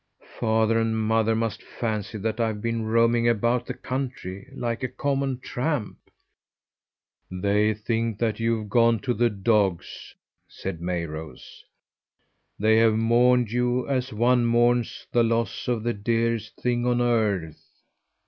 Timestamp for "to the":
9.01-9.29